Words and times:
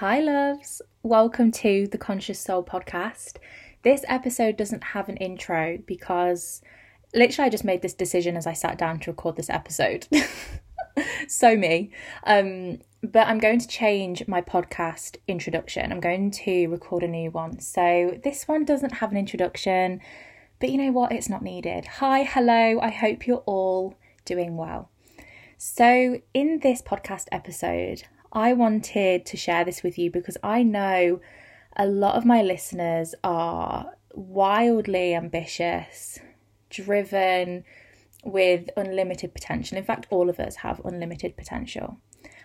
Hi, 0.00 0.18
loves. 0.18 0.80
Welcome 1.02 1.52
to 1.52 1.86
the 1.86 1.98
Conscious 1.98 2.40
Soul 2.40 2.64
podcast. 2.64 3.36
This 3.82 4.02
episode 4.08 4.56
doesn't 4.56 4.82
have 4.82 5.10
an 5.10 5.18
intro 5.18 5.76
because 5.84 6.62
literally 7.14 7.48
I 7.48 7.50
just 7.50 7.66
made 7.66 7.82
this 7.82 7.92
decision 7.92 8.34
as 8.34 8.46
I 8.46 8.54
sat 8.54 8.78
down 8.78 9.00
to 9.00 9.10
record 9.10 9.36
this 9.36 9.50
episode. 9.50 10.08
so 11.28 11.54
me. 11.54 11.90
Um, 12.24 12.78
but 13.02 13.26
I'm 13.26 13.38
going 13.38 13.58
to 13.58 13.68
change 13.68 14.26
my 14.26 14.40
podcast 14.40 15.18
introduction. 15.28 15.92
I'm 15.92 16.00
going 16.00 16.30
to 16.30 16.68
record 16.68 17.02
a 17.02 17.06
new 17.06 17.30
one. 17.30 17.60
So 17.60 18.18
this 18.24 18.48
one 18.48 18.64
doesn't 18.64 18.94
have 18.94 19.10
an 19.10 19.18
introduction, 19.18 20.00
but 20.60 20.70
you 20.70 20.78
know 20.78 20.92
what? 20.92 21.12
It's 21.12 21.28
not 21.28 21.42
needed. 21.42 21.84
Hi, 21.84 22.22
hello. 22.22 22.80
I 22.80 22.88
hope 22.88 23.26
you're 23.26 23.44
all 23.44 23.98
doing 24.24 24.56
well. 24.56 24.88
So, 25.58 26.22
in 26.32 26.60
this 26.62 26.80
podcast 26.80 27.26
episode, 27.30 28.04
I 28.32 28.52
wanted 28.52 29.26
to 29.26 29.36
share 29.36 29.64
this 29.64 29.82
with 29.82 29.98
you 29.98 30.10
because 30.10 30.36
I 30.42 30.62
know 30.62 31.20
a 31.76 31.86
lot 31.86 32.14
of 32.16 32.24
my 32.24 32.42
listeners 32.42 33.14
are 33.24 33.94
wildly 34.14 35.14
ambitious, 35.14 36.18
driven 36.68 37.64
with 38.24 38.70
unlimited 38.76 39.32
potential. 39.32 39.78
In 39.78 39.84
fact, 39.84 40.06
all 40.10 40.28
of 40.28 40.38
us 40.38 40.56
have 40.56 40.80
unlimited 40.84 41.36
potential. 41.36 41.98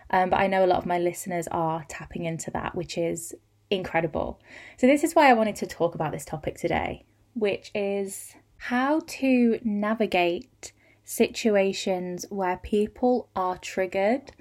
Um, 0.09 0.29
but 0.29 0.39
I 0.39 0.47
know 0.47 0.63
a 0.63 0.67
lot 0.67 0.77
of 0.77 0.85
my 0.85 0.99
listeners 0.99 1.47
are 1.51 1.85
tapping 1.89 2.25
into 2.25 2.51
that, 2.51 2.75
which 2.75 2.97
is 2.97 3.33
incredible. 3.69 4.39
So, 4.77 4.87
this 4.87 5.03
is 5.03 5.15
why 5.15 5.29
I 5.29 5.33
wanted 5.33 5.55
to 5.57 5.67
talk 5.67 5.95
about 5.95 6.11
this 6.11 6.25
topic 6.25 6.57
today, 6.57 7.05
which 7.33 7.71
is 7.73 8.35
how 8.57 9.01
to 9.07 9.59
navigate 9.63 10.71
situations 11.03 12.25
where 12.29 12.57
people 12.57 13.29
are 13.35 13.57
triggered 13.57 14.31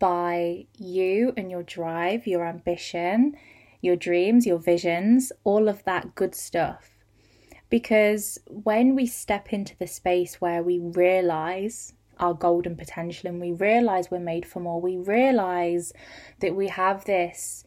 by 0.00 0.66
you 0.76 1.32
and 1.36 1.48
your 1.48 1.62
drive, 1.62 2.26
your 2.26 2.44
ambition, 2.44 3.36
your 3.80 3.94
dreams, 3.94 4.44
your 4.46 4.58
visions, 4.58 5.30
all 5.44 5.68
of 5.68 5.84
that 5.84 6.16
good 6.16 6.34
stuff. 6.34 6.96
Because 7.68 8.38
when 8.48 8.96
we 8.96 9.06
step 9.06 9.52
into 9.52 9.76
the 9.78 9.86
space 9.86 10.40
where 10.40 10.64
we 10.64 10.80
realize 10.80 11.92
our 12.18 12.34
golden 12.34 12.74
potential 12.74 13.28
and 13.28 13.40
we 13.40 13.52
realize 13.52 14.10
we're 14.10 14.18
made 14.18 14.44
for 14.44 14.58
more, 14.58 14.80
we 14.80 14.96
realize 14.96 15.92
that 16.40 16.56
we 16.56 16.66
have 16.66 17.04
this 17.04 17.64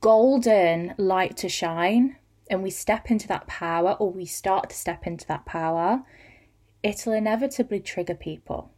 golden 0.00 0.94
light 0.98 1.36
to 1.38 1.48
shine, 1.48 2.16
and 2.50 2.62
we 2.62 2.70
step 2.70 3.10
into 3.10 3.26
that 3.26 3.46
power, 3.46 3.92
or 3.94 4.12
we 4.12 4.26
start 4.26 4.68
to 4.70 4.76
step 4.76 5.06
into 5.06 5.26
that 5.26 5.46
power, 5.46 6.02
it'll 6.82 7.14
inevitably 7.14 7.80
trigger 7.80 8.14
people. 8.14 8.70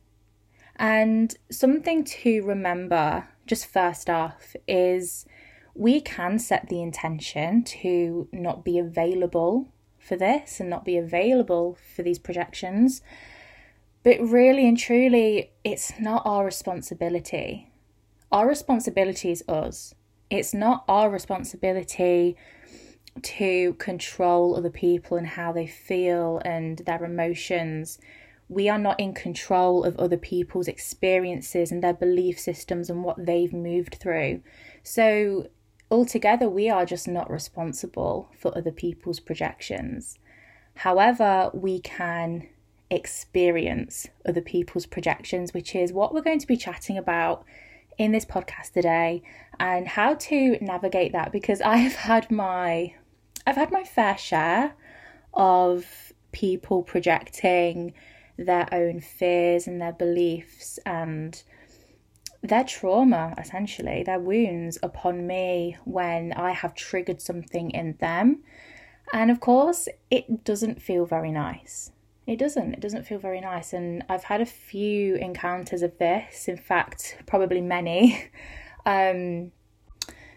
And 0.77 1.35
something 1.51 2.05
to 2.05 2.43
remember, 2.43 3.29
just 3.47 3.67
first 3.67 4.11
off, 4.11 4.55
is 4.69 5.27
we 5.75 6.01
can 6.01 6.39
set 6.39 6.69
the 6.69 6.83
intention 6.83 7.65
to 7.65 8.29
not 8.33 8.65
be 8.65 8.79
available 8.79 9.73
for 9.99 10.17
this 10.17 10.61
and 10.61 10.71
not 10.71 10.85
be 10.85 10.97
available 10.97 11.77
for 11.95 12.03
these 12.03 12.19
projections. 12.19 13.03
But 14.03 14.21
really 14.21 14.69
and 14.69 14.79
truly, 14.79 15.53
it's 15.65 15.99
not 15.99 16.23
our 16.25 16.45
responsibility. 16.45 17.73
Our 18.31 18.49
responsibility 18.49 19.31
is 19.31 19.43
us. 19.49 19.95
It's 20.31 20.55
not 20.55 20.85
our 20.89 21.11
responsibility 21.11 22.37
to 23.23 23.75
control 23.75 24.57
other 24.57 24.71
people 24.71 25.17
and 25.17 25.27
how 25.27 25.53
they 25.53 25.67
feel 25.67 26.41
and 26.45 26.79
their 26.79 27.05
emotions 27.05 27.99
we 28.49 28.69
are 28.69 28.79
not 28.79 29.01
in 29.01 29.13
control 29.13 29.85
of 29.85 29.97
other 29.97 30.17
people's 30.17 30.69
experiences 30.69 31.73
and 31.73 31.83
their 31.83 31.95
belief 31.95 32.39
systems 32.39 32.89
and 32.89 33.03
what 33.03 33.27
they've 33.27 33.53
moved 33.53 33.97
through. 34.01 34.41
So, 34.83 35.49
altogether, 35.91 36.49
we 36.49 36.71
are 36.71 36.87
just 36.87 37.09
not 37.09 37.31
responsible 37.31 38.31
for 38.39 38.57
other 38.57 38.71
people's 38.71 39.21
projections. 39.21 40.19
However, 40.77 41.51
we 41.55 41.81
can 41.81 42.49
experience 42.91 44.07
other 44.25 44.41
people's 44.41 44.87
projections, 44.87 45.53
which 45.53 45.75
is 45.75 45.93
what 45.93 46.15
we're 46.15 46.23
going 46.23 46.39
to 46.39 46.47
be 46.47 46.57
chatting 46.57 46.97
about 46.97 47.45
in 47.99 48.13
this 48.13 48.25
podcast 48.25 48.73
today 48.73 49.23
and 49.59 49.89
how 49.89 50.15
to 50.15 50.59
navigate 50.61 51.13
that 51.13 51.33
because 51.33 51.61
I 51.63 51.77
have 51.77 51.95
had 51.95 52.31
my 52.31 52.95
I've 53.47 53.57
had 53.57 53.73
my 53.73 53.85
fair 53.85 54.19
share 54.19 54.75
of 55.33 56.13
people 56.33 56.83
projecting 56.83 57.95
their 58.39 58.69
own 58.73 59.01
fears 59.01 59.67
and 59.67 59.81
their 59.81 59.93
beliefs 59.93 60.79
and 60.85 61.43
their 62.43 62.65
trauma, 62.65 63.35
essentially, 63.39 64.03
their 64.03 64.21
wounds 64.21 64.79
upon 64.83 65.27
me 65.27 65.77
when 65.85 66.33
I 66.33 66.53
have 66.53 66.75
triggered 66.75 67.21
something 67.21 67.71
in 67.71 67.97
them. 68.01 68.43
And 69.13 69.31
of 69.31 69.41
course, 69.41 69.89
it 70.11 70.45
doesn't 70.45 70.83
feel 70.83 71.07
very 71.07 71.31
nice. 71.31 71.93
It 72.27 72.39
doesn't. 72.39 72.75
It 72.75 72.81
doesn't 72.81 73.07
feel 73.07 73.19
very 73.19 73.41
nice. 73.41 73.73
And 73.73 74.05
I've 74.09 74.25
had 74.25 74.41
a 74.41 74.47
few 74.47 75.15
encounters 75.15 75.83
of 75.83 75.97
this, 75.99 76.49
in 76.49 76.57
fact, 76.57 77.19
probably 77.27 77.61
many. 77.61 78.31
Um, 78.89 79.51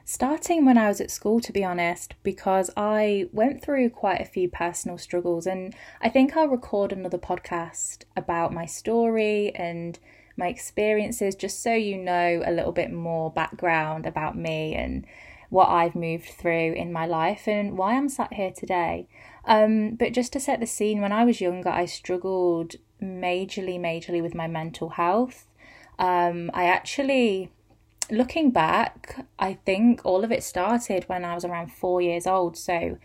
starting 0.09 0.66
when 0.66 0.75
I 0.75 0.88
was 0.88 1.00
at 1.00 1.12
school, 1.12 1.40
to 1.40 1.53
be 1.53 1.64
honest, 1.64 2.16
because 2.24 2.72
I 2.75 3.28
went 3.31 3.62
through 3.62 3.92
quite 3.92 4.20
a 4.20 4.25
few 4.25 4.50
personal 4.50 4.97
struggles. 4.97 5.46
And 5.46 5.75
I 6.02 6.09
think 6.09 6.36
I'll 6.36 6.47
record 6.47 6.92
another 6.92 7.20
podcast 7.20 8.06
about 8.18 8.52
my 8.52 8.66
story 8.66 9.53
and 9.53 10.00
my 10.36 10.48
experiences, 10.48 11.36
just 11.36 11.62
so 11.62 11.75
you 11.75 11.96
know 11.96 12.42
a 12.44 12.52
little 12.52 12.72
bit 12.72 12.92
more 12.92 13.30
background 13.30 14.08
about 14.08 14.36
me 14.36 14.74
and 14.74 15.06
what 15.52 15.69
I've 15.69 15.94
moved 15.94 16.30
through 16.30 16.74
in 16.74 16.92
my 16.92 17.06
life 17.06 17.48
and 17.48 17.78
why 17.78 17.94
I'm 17.94 18.09
sat 18.09 18.34
here 18.34 18.52
today. 18.52 19.08
Um, 19.46 19.94
but 19.94 20.14
just 20.14 20.34
to 20.34 20.40
set 20.40 20.59
the 20.59 20.66
scene, 20.66 21.02
when 21.02 21.12
I 21.12 21.24
was 21.24 21.40
younger, 21.40 21.69
I 21.69 21.86
struggled 21.86 22.78
majorly, 23.00 23.80
majorly 23.80 24.24
with 24.24 24.34
my 24.34 24.48
mental 24.48 24.90
health. 24.90 25.46
Um, 26.00 26.50
I 26.56 26.64
actually 26.64 27.52
looking 28.12 28.52
back, 28.52 29.25
I 29.38 29.53
think 29.66 30.02
all 30.03 30.24
of 30.24 30.31
it 30.31 30.44
started 30.44 31.03
when 31.06 31.25
I 31.25 31.36
was 31.36 31.46
around 31.46 31.72
four 31.72 32.02
years 32.02 32.28
old. 32.28 32.58
So 32.58 32.97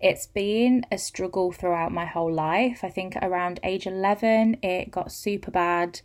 it's 0.00 0.26
been 0.26 0.84
a 0.92 0.98
struggle 0.98 1.52
throughout 1.52 1.92
my 1.92 2.06
whole 2.06 2.32
life. 2.32 2.80
I 2.82 2.90
think 2.90 3.16
around 3.20 3.60
age 3.62 3.86
11, 3.86 4.58
it 4.62 4.90
got 4.90 5.10
super 5.10 5.50
bad. 5.50 6.00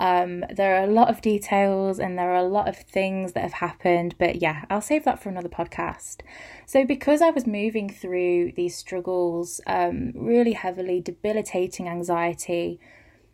Um, 0.00 0.44
there 0.54 0.76
are 0.76 0.84
a 0.84 0.92
lot 0.92 1.08
of 1.08 1.20
details 1.20 1.98
and 1.98 2.16
there 2.16 2.30
are 2.30 2.36
a 2.36 2.48
lot 2.48 2.68
of 2.68 2.76
things 2.76 3.32
that 3.32 3.42
have 3.42 3.54
happened, 3.54 4.14
but 4.18 4.40
yeah, 4.40 4.64
I'll 4.70 4.80
save 4.80 5.04
that 5.04 5.20
for 5.20 5.28
another 5.28 5.48
podcast. 5.48 6.18
So, 6.66 6.84
because 6.84 7.20
I 7.20 7.30
was 7.30 7.46
moving 7.46 7.90
through 7.90 8.52
these 8.52 8.76
struggles, 8.76 9.60
um, 9.66 10.12
really 10.14 10.52
heavily 10.52 11.00
debilitating 11.00 11.88
anxiety, 11.88 12.78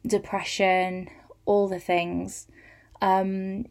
depression, 0.07 1.09
all 1.45 1.69
the 1.69 1.81
things, 1.81 2.47
um, 3.03 3.67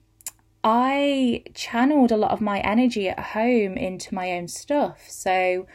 I 0.63 1.43
channeled 1.53 2.11
a 2.11 2.17
lot 2.17 2.31
of 2.31 2.39
my 2.39 2.59
energy 2.61 3.09
at 3.09 3.19
home 3.19 3.75
into 3.77 4.13
my 4.13 4.31
own 4.31 4.47
stuff. 4.47 5.05
So 5.09 5.67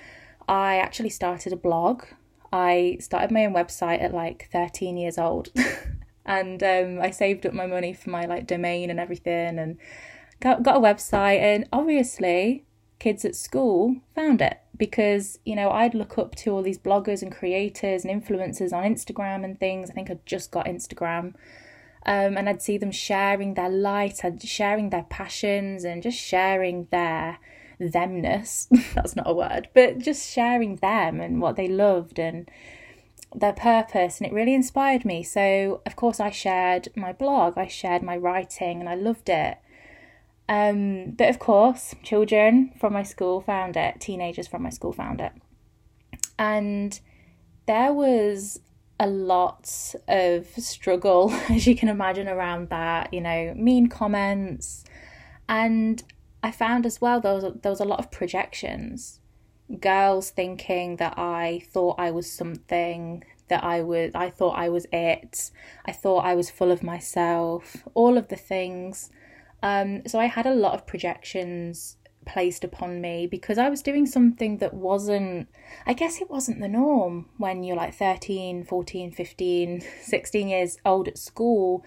I 0.48 0.76
actually 0.76 1.10
started 1.10 1.52
a 1.52 1.56
blog. 1.56 2.04
I 2.52 2.96
started 3.00 3.30
my 3.30 3.44
own 3.44 3.52
website 3.52 4.02
at 4.02 4.14
like 4.14 4.48
13 4.50 4.96
years 4.96 5.18
old. 5.18 5.50
and 6.24 6.62
um, 6.62 7.00
I 7.00 7.10
saved 7.10 7.44
up 7.46 7.52
my 7.52 7.66
money 7.66 7.92
for 7.92 8.10
my 8.10 8.24
like 8.24 8.46
domain 8.46 8.88
and 8.88 8.98
everything 8.98 9.58
and 9.58 9.76
got, 10.40 10.62
got 10.62 10.76
a 10.76 10.80
website 10.80 11.40
and 11.40 11.68
obviously 11.72 12.64
kids 12.98 13.24
at 13.24 13.36
school 13.36 13.96
found 14.14 14.40
it 14.40 14.58
because 14.76 15.38
you 15.44 15.54
know 15.54 15.70
I'd 15.70 15.94
look 15.94 16.18
up 16.18 16.34
to 16.36 16.50
all 16.50 16.62
these 16.62 16.78
bloggers 16.78 17.22
and 17.22 17.30
creators 17.30 18.04
and 18.04 18.22
influencers 18.22 18.72
on 18.72 18.84
Instagram 18.84 19.44
and 19.44 19.58
things. 19.58 19.90
I 19.90 19.94
think 19.94 20.10
I 20.10 20.18
just 20.26 20.50
got 20.50 20.66
Instagram 20.66 21.34
um, 22.08 22.38
and 22.38 22.48
I'd 22.48 22.62
see 22.62 22.78
them 22.78 22.90
sharing 22.90 23.52
their 23.52 23.68
light, 23.68 24.24
and 24.24 24.42
sharing 24.42 24.88
their 24.88 25.04
passions, 25.10 25.84
and 25.84 26.02
just 26.02 26.18
sharing 26.18 26.88
their 26.90 27.38
themness. 27.78 28.66
That's 28.94 29.14
not 29.14 29.28
a 29.28 29.34
word, 29.34 29.68
but 29.74 29.98
just 29.98 30.32
sharing 30.32 30.76
them 30.76 31.20
and 31.20 31.42
what 31.42 31.56
they 31.56 31.68
loved 31.68 32.18
and 32.18 32.50
their 33.34 33.52
purpose. 33.52 34.18
And 34.18 34.26
it 34.26 34.32
really 34.32 34.54
inspired 34.54 35.04
me. 35.04 35.22
So, 35.22 35.82
of 35.84 35.96
course, 35.96 36.18
I 36.18 36.30
shared 36.30 36.88
my 36.96 37.12
blog, 37.12 37.58
I 37.58 37.66
shared 37.66 38.02
my 38.02 38.16
writing, 38.16 38.80
and 38.80 38.88
I 38.88 38.94
loved 38.94 39.28
it. 39.28 39.58
Um, 40.48 41.10
but 41.10 41.28
of 41.28 41.38
course, 41.38 41.94
children 42.02 42.72
from 42.80 42.94
my 42.94 43.02
school 43.02 43.42
found 43.42 43.76
it, 43.76 44.00
teenagers 44.00 44.48
from 44.48 44.62
my 44.62 44.70
school 44.70 44.94
found 44.94 45.20
it. 45.20 45.32
And 46.38 46.98
there 47.66 47.92
was 47.92 48.60
a 49.00 49.06
lot 49.06 49.94
of 50.08 50.46
struggle, 50.56 51.30
as 51.50 51.66
you 51.66 51.76
can 51.76 51.88
imagine, 51.88 52.28
around 52.28 52.68
that, 52.70 53.12
you 53.12 53.20
know, 53.20 53.54
mean 53.56 53.88
comments. 53.88 54.84
And 55.48 56.02
I 56.42 56.50
found 56.50 56.86
as 56.86 57.00
well 57.00 57.20
there 57.20 57.34
was 57.34 57.44
there 57.62 57.72
was 57.72 57.80
a 57.80 57.84
lot 57.84 57.98
of 57.98 58.10
projections. 58.10 59.20
Girls 59.80 60.30
thinking 60.30 60.96
that 60.96 61.18
I 61.18 61.62
thought 61.70 61.96
I 61.98 62.10
was 62.10 62.30
something, 62.30 63.22
that 63.48 63.62
I 63.62 63.82
was 63.82 64.12
I 64.14 64.30
thought 64.30 64.56
I 64.56 64.68
was 64.68 64.86
it. 64.92 65.50
I 65.84 65.92
thought 65.92 66.24
I 66.24 66.34
was 66.34 66.50
full 66.50 66.70
of 66.70 66.82
myself, 66.82 67.86
all 67.94 68.16
of 68.16 68.28
the 68.28 68.36
things. 68.36 69.10
Um, 69.62 70.06
so 70.06 70.20
I 70.20 70.26
had 70.26 70.46
a 70.46 70.54
lot 70.54 70.74
of 70.74 70.86
projections 70.86 71.97
placed 72.28 72.62
upon 72.62 73.00
me 73.00 73.26
because 73.26 73.58
I 73.58 73.68
was 73.68 73.82
doing 73.82 74.06
something 74.06 74.58
that 74.58 74.74
wasn't, 74.74 75.48
I 75.86 75.94
guess 75.94 76.20
it 76.20 76.30
wasn't 76.30 76.60
the 76.60 76.68
norm 76.68 77.26
when 77.38 77.64
you're 77.64 77.76
like 77.76 77.94
13, 77.94 78.64
14, 78.64 79.10
15, 79.10 79.82
16 80.02 80.48
years 80.48 80.78
old 80.84 81.08
at 81.08 81.18
school. 81.18 81.84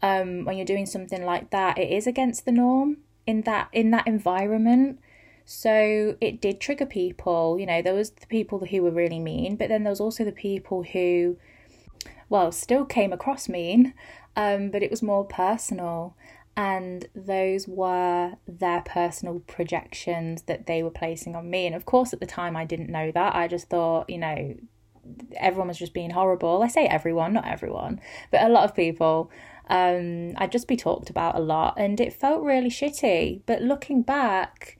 Um, 0.00 0.44
when 0.44 0.56
you're 0.56 0.66
doing 0.66 0.86
something 0.86 1.24
like 1.24 1.50
that, 1.50 1.78
it 1.78 1.90
is 1.90 2.06
against 2.06 2.44
the 2.44 2.52
norm 2.52 2.98
in 3.26 3.40
that 3.42 3.68
in 3.72 3.90
that 3.90 4.06
environment. 4.06 5.00
So 5.44 6.16
it 6.20 6.40
did 6.40 6.60
trigger 6.60 6.86
people. 6.86 7.58
You 7.58 7.66
know, 7.66 7.82
there 7.82 7.94
was 7.94 8.10
the 8.10 8.26
people 8.26 8.64
who 8.64 8.82
were 8.82 8.90
really 8.90 9.18
mean, 9.18 9.56
but 9.56 9.68
then 9.68 9.82
there 9.82 9.90
was 9.90 10.00
also 10.00 10.24
the 10.24 10.30
people 10.30 10.82
who, 10.82 11.38
well, 12.28 12.52
still 12.52 12.84
came 12.84 13.12
across 13.12 13.48
mean, 13.48 13.94
um, 14.36 14.70
but 14.70 14.82
it 14.82 14.90
was 14.90 15.02
more 15.02 15.24
personal 15.24 16.14
and 16.58 17.06
those 17.14 17.68
were 17.68 18.32
their 18.48 18.80
personal 18.80 19.38
projections 19.46 20.42
that 20.42 20.66
they 20.66 20.82
were 20.82 20.90
placing 20.90 21.36
on 21.36 21.48
me. 21.48 21.66
And 21.66 21.74
of 21.76 21.84
course, 21.84 22.12
at 22.12 22.18
the 22.18 22.26
time, 22.26 22.56
I 22.56 22.64
didn't 22.64 22.90
know 22.90 23.12
that. 23.12 23.36
I 23.36 23.46
just 23.46 23.68
thought, 23.68 24.10
you 24.10 24.18
know, 24.18 24.56
everyone 25.36 25.68
was 25.68 25.78
just 25.78 25.94
being 25.94 26.10
horrible. 26.10 26.60
I 26.64 26.66
say 26.66 26.86
everyone, 26.86 27.32
not 27.32 27.46
everyone, 27.46 28.00
but 28.32 28.42
a 28.42 28.48
lot 28.48 28.64
of 28.64 28.74
people. 28.74 29.30
Um, 29.70 30.32
I'd 30.36 30.50
just 30.50 30.66
be 30.66 30.76
talked 30.76 31.10
about 31.10 31.36
a 31.36 31.40
lot, 31.40 31.74
and 31.78 32.00
it 32.00 32.12
felt 32.12 32.42
really 32.42 32.70
shitty. 32.70 33.42
But 33.46 33.62
looking 33.62 34.02
back, 34.02 34.78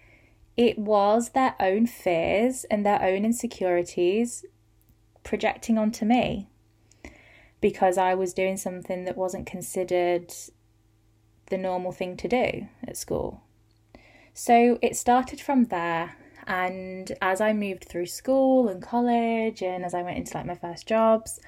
it 0.57 0.81
was 0.81 1.29
their 1.29 1.55
own 1.61 1.87
fears 1.87 2.65
and 2.73 2.85
their 2.85 3.01
own 3.01 3.25
insecurities 3.25 4.45
projecting 5.23 5.79
onto 5.79 6.05
me 6.05 6.49
because 7.61 7.97
I 7.99 8.15
was 8.15 8.35
doing 8.35 8.57
something 8.57 9.05
that 9.05 9.17
wasn't 9.17 9.47
considered 9.47 10.35
the 11.51 11.59
normal 11.59 11.93
thing 11.93 12.17
to 12.19 12.29
do 12.29 12.69
at 12.87 12.97
school. 12.97 13.43
So 14.35 14.79
it 14.83 14.97
started 14.97 15.41
from 15.41 15.65
there. 15.65 16.17
And 16.47 17.13
as 17.21 17.41
I 17.41 17.53
moved 17.53 17.85
through 17.85 18.07
school 18.07 18.69
and 18.69 18.83
college, 18.83 19.63
and 19.63 19.85
as 19.85 19.93
I 19.93 20.03
went 20.03 20.17
into 20.17 20.35
like 20.35 20.47
my 20.47 20.55
first 20.55 20.87
jobs, 20.87 21.41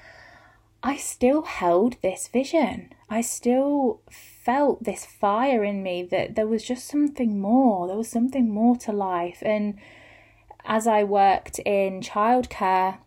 I 0.83 0.97
still 0.97 1.43
held 1.43 1.95
this 2.01 2.27
vision. 2.27 2.93
I 3.09 3.21
still 3.21 4.01
felt 4.09 4.83
this 4.83 5.05
fire 5.05 5.63
in 5.63 5.83
me 5.83 6.03
that 6.03 6.35
there 6.35 6.47
was 6.47 6.63
just 6.63 6.87
something 6.87 7.39
more. 7.39 7.87
There 7.87 7.97
was 7.97 8.09
something 8.09 8.49
more 8.49 8.75
to 8.77 8.91
life. 8.91 9.39
And 9.41 9.79
as 10.65 10.87
I 10.87 11.03
worked 11.03 11.59
in 11.59 12.01
childcare, 12.01 12.97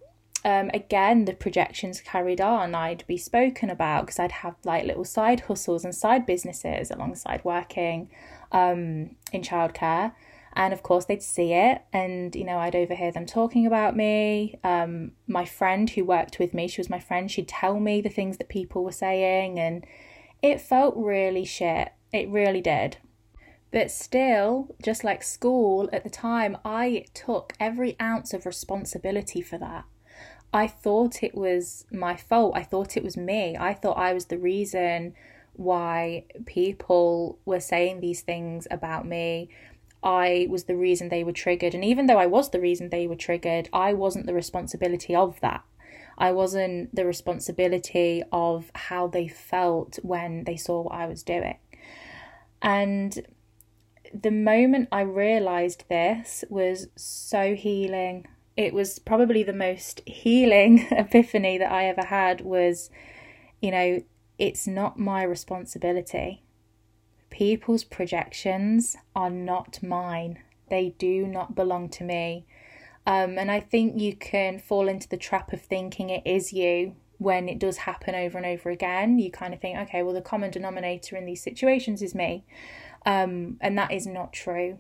um, 0.44 0.70
again, 0.75 1.25
the 1.25 1.32
projections 1.32 2.00
carried 2.00 2.41
on. 2.41 2.75
I'd 2.75 3.06
be 3.06 3.17
spoken 3.17 3.70
about 3.70 4.06
because 4.06 4.19
I'd 4.19 4.32
have 4.32 4.56
like 4.64 4.85
little 4.85 5.05
side 5.05 5.41
hustles 5.41 5.85
and 5.85 5.94
side 5.94 6.26
businesses 6.26 6.91
alongside 6.91 7.43
working 7.44 8.11
um, 8.52 9.17
in 9.32 9.43
childcare. 9.43 10.12
And 10.56 10.73
of 10.73 10.82
course, 10.82 11.06
they'd 11.06 11.23
see 11.23 11.52
it, 11.52 11.82
and 11.93 12.37
you 12.37 12.44
know, 12.44 12.58
I'd 12.58 12.76
overhear 12.76 13.11
them 13.11 13.26
talking 13.26 13.67
about 13.67 13.96
me. 13.96 14.58
Um, 14.62 15.12
my 15.26 15.44
friend 15.44 15.91
who 15.91 16.05
worked 16.05 16.38
with 16.38 16.55
me, 16.55 16.69
she 16.69 16.81
was 16.81 16.88
my 16.88 17.00
friend, 17.00 17.29
she'd 17.29 17.49
tell 17.49 17.81
me 17.81 18.00
the 18.00 18.08
things 18.08 18.37
that 18.37 18.49
people 18.49 18.85
were 18.85 18.93
saying, 18.93 19.58
and 19.58 19.85
it 20.43 20.61
felt 20.61 20.94
really 20.97 21.44
shit. 21.44 21.88
It 22.12 22.29
really 22.29 22.61
did. 22.61 22.99
But 23.73 23.90
still, 23.90 24.76
just 24.81 25.02
like 25.02 25.25
school 25.25 25.88
at 25.93 26.05
the 26.05 26.11
time, 26.11 26.56
I 26.64 27.06
took 27.14 27.55
every 27.58 27.97
ounce 28.00 28.32
of 28.32 28.47
responsibility 28.47 29.43
for 29.43 29.58
that. 29.58 29.85
I 30.54 30.68
thought 30.68 31.24
it 31.24 31.34
was 31.34 31.84
my 31.90 32.14
fault. 32.14 32.52
I 32.54 32.62
thought 32.62 32.96
it 32.96 33.02
was 33.02 33.16
me. 33.16 33.56
I 33.58 33.74
thought 33.74 33.98
I 33.98 34.14
was 34.14 34.26
the 34.26 34.38
reason 34.38 35.14
why 35.54 36.26
people 36.46 37.40
were 37.44 37.58
saying 37.58 37.98
these 37.98 38.20
things 38.20 38.68
about 38.70 39.04
me. 39.04 39.48
I 40.00 40.46
was 40.48 40.64
the 40.64 40.76
reason 40.76 41.08
they 41.08 41.24
were 41.24 41.32
triggered. 41.32 41.74
And 41.74 41.84
even 41.84 42.06
though 42.06 42.18
I 42.18 42.26
was 42.26 42.50
the 42.50 42.60
reason 42.60 42.90
they 42.90 43.08
were 43.08 43.16
triggered, 43.16 43.68
I 43.72 43.94
wasn't 43.94 44.26
the 44.26 44.34
responsibility 44.34 45.12
of 45.12 45.40
that. 45.40 45.64
I 46.16 46.30
wasn't 46.30 46.94
the 46.94 47.04
responsibility 47.04 48.22
of 48.30 48.70
how 48.76 49.08
they 49.08 49.26
felt 49.26 49.98
when 50.02 50.44
they 50.44 50.56
saw 50.56 50.82
what 50.82 50.94
I 50.94 51.06
was 51.06 51.24
doing. 51.24 51.58
And 52.62 53.26
the 54.12 54.30
moment 54.30 54.88
I 54.92 55.00
realized 55.00 55.86
this 55.88 56.44
was 56.48 56.86
so 56.94 57.56
healing 57.56 58.28
it 58.56 58.72
was 58.72 58.98
probably 58.98 59.42
the 59.42 59.52
most 59.52 60.00
healing 60.06 60.86
epiphany 60.90 61.58
that 61.58 61.72
I 61.72 61.86
ever 61.86 62.04
had 62.04 62.40
was, 62.40 62.90
you 63.60 63.70
know, 63.70 64.02
it's 64.38 64.66
not 64.66 64.98
my 64.98 65.22
responsibility. 65.22 66.42
People's 67.30 67.84
projections 67.84 68.96
are 69.14 69.30
not 69.30 69.82
mine. 69.82 70.38
They 70.70 70.94
do 70.98 71.26
not 71.26 71.54
belong 71.54 71.88
to 71.90 72.04
me. 72.04 72.46
Um, 73.06 73.38
and 73.38 73.50
I 73.50 73.60
think 73.60 74.00
you 74.00 74.14
can 74.16 74.58
fall 74.58 74.88
into 74.88 75.08
the 75.08 75.16
trap 75.16 75.52
of 75.52 75.60
thinking 75.60 76.10
it 76.10 76.22
is 76.24 76.52
you 76.52 76.96
when 77.18 77.48
it 77.48 77.58
does 77.58 77.78
happen 77.78 78.14
over 78.14 78.38
and 78.38 78.46
over 78.46 78.70
again. 78.70 79.18
You 79.18 79.30
kind 79.30 79.52
of 79.52 79.60
think, 79.60 79.78
okay, 79.78 80.02
well, 80.02 80.14
the 80.14 80.22
common 80.22 80.50
denominator 80.50 81.16
in 81.16 81.26
these 81.26 81.42
situations 81.42 82.02
is 82.02 82.14
me. 82.14 82.44
Um, 83.04 83.58
and 83.60 83.76
that 83.76 83.92
is 83.92 84.06
not 84.06 84.32
true. 84.32 84.78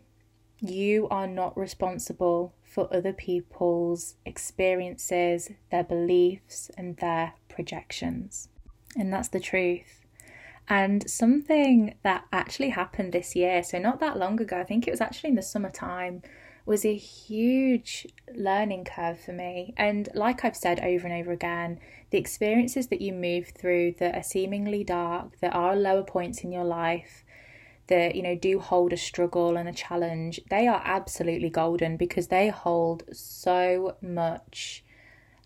You 0.60 1.08
are 1.10 1.26
not 1.26 1.56
responsible 1.58 2.54
for 2.74 2.92
other 2.92 3.12
people's 3.12 4.16
experiences, 4.26 5.48
their 5.70 5.84
beliefs, 5.84 6.72
and 6.76 6.96
their 6.96 7.34
projections. 7.48 8.48
And 8.96 9.12
that's 9.12 9.28
the 9.28 9.38
truth. 9.38 10.04
And 10.68 11.08
something 11.08 11.94
that 12.02 12.24
actually 12.32 12.70
happened 12.70 13.12
this 13.12 13.36
year, 13.36 13.62
so 13.62 13.78
not 13.78 14.00
that 14.00 14.18
long 14.18 14.40
ago, 14.40 14.58
I 14.58 14.64
think 14.64 14.88
it 14.88 14.90
was 14.90 15.00
actually 15.00 15.30
in 15.30 15.36
the 15.36 15.42
summertime, 15.42 16.22
was 16.66 16.84
a 16.84 16.96
huge 16.96 18.08
learning 18.34 18.86
curve 18.86 19.20
for 19.20 19.32
me. 19.32 19.72
And 19.76 20.08
like 20.12 20.44
I've 20.44 20.56
said 20.56 20.80
over 20.80 21.06
and 21.06 21.20
over 21.20 21.30
again, 21.30 21.78
the 22.10 22.18
experiences 22.18 22.88
that 22.88 23.00
you 23.00 23.12
move 23.12 23.52
through 23.56 23.92
that 23.98 24.16
are 24.16 24.22
seemingly 24.24 24.82
dark, 24.82 25.38
that 25.40 25.54
are 25.54 25.76
lower 25.76 26.02
points 26.02 26.42
in 26.42 26.50
your 26.50 26.64
life, 26.64 27.23
that 27.88 28.14
you 28.14 28.22
know 28.22 28.34
do 28.34 28.58
hold 28.58 28.92
a 28.92 28.96
struggle 28.96 29.56
and 29.56 29.68
a 29.68 29.72
challenge 29.72 30.40
they 30.48 30.66
are 30.66 30.80
absolutely 30.84 31.50
golden 31.50 31.96
because 31.96 32.28
they 32.28 32.48
hold 32.48 33.02
so 33.12 33.96
much 34.00 34.84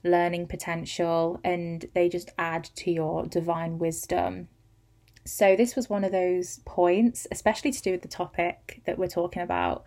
learning 0.04 0.46
potential 0.46 1.40
and 1.42 1.86
they 1.94 2.08
just 2.08 2.30
add 2.38 2.64
to 2.76 2.90
your 2.90 3.26
divine 3.26 3.78
wisdom. 3.78 4.48
So 5.24 5.56
this 5.56 5.76
was 5.76 5.90
one 5.90 6.04
of 6.04 6.12
those 6.12 6.60
points 6.64 7.26
especially 7.30 7.72
to 7.72 7.82
do 7.82 7.92
with 7.92 8.02
the 8.02 8.08
topic 8.08 8.80
that 8.86 8.98
we're 8.98 9.08
talking 9.08 9.42
about. 9.42 9.84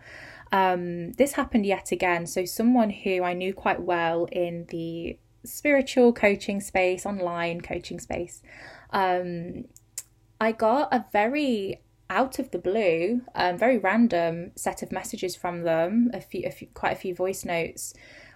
Um, 0.52 1.12
this 1.12 1.32
happened 1.32 1.64
yet 1.64 1.92
again. 1.92 2.26
So 2.26 2.44
someone 2.44 2.90
who 2.90 3.22
i 3.22 3.32
knew 3.32 3.54
quite 3.54 3.82
well 3.82 4.26
in 4.30 4.66
the 4.68 5.18
spiritual 5.44 6.12
coaching 6.12 6.60
space 6.60 7.04
online 7.04 7.60
coaching 7.60 7.98
space 7.98 8.42
um, 8.90 9.64
i 10.40 10.52
got 10.52 10.88
a 10.92 11.04
very 11.12 11.80
out 12.12 12.38
of 12.38 12.50
the 12.50 12.58
blue, 12.58 13.22
um, 13.34 13.56
very 13.56 13.78
random 13.78 14.52
set 14.54 14.82
of 14.82 14.92
messages 14.92 15.34
from 15.34 15.62
them, 15.62 16.10
a 16.12 16.20
few, 16.20 16.42
a 16.46 16.50
few 16.50 16.68
quite 16.74 16.92
a 16.92 17.00
few 17.04 17.14
voice 17.14 17.44
notes, 17.44 17.94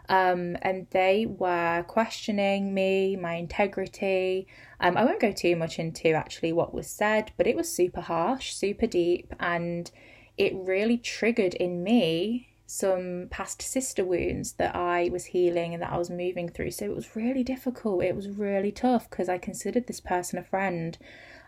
um, 0.08 0.56
and 0.62 0.86
they 0.90 1.26
were 1.26 1.84
questioning 1.86 2.72
me, 2.72 3.16
my 3.16 3.34
integrity. 3.34 4.46
Um, 4.80 4.96
I 4.96 5.04
won't 5.04 5.20
go 5.20 5.32
too 5.32 5.56
much 5.56 5.78
into 5.78 6.12
actually 6.12 6.52
what 6.52 6.72
was 6.72 6.88
said, 6.88 7.32
but 7.36 7.46
it 7.46 7.56
was 7.56 7.70
super 7.70 8.00
harsh, 8.00 8.54
super 8.54 8.86
deep, 8.86 9.34
and 9.38 9.90
it 10.38 10.52
really 10.54 10.96
triggered 10.96 11.54
in 11.54 11.82
me 11.82 12.48
some 12.68 13.28
past 13.30 13.62
sister 13.62 14.04
wounds 14.04 14.54
that 14.54 14.74
I 14.74 15.08
was 15.12 15.26
healing 15.26 15.74
and 15.74 15.82
that 15.82 15.92
I 15.92 15.98
was 15.98 16.10
moving 16.10 16.48
through. 16.48 16.72
So 16.72 16.86
it 16.86 16.96
was 16.96 17.14
really 17.14 17.44
difficult. 17.44 18.02
It 18.02 18.16
was 18.16 18.28
really 18.28 18.72
tough 18.72 19.08
because 19.08 19.28
I 19.28 19.38
considered 19.38 19.86
this 19.86 20.00
person 20.00 20.38
a 20.38 20.42
friend. 20.42 20.98